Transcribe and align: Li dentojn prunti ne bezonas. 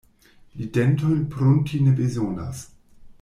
Li 0.61 0.69
dentojn 0.77 1.21
prunti 1.35 1.83
ne 1.89 1.93
bezonas. 2.01 2.65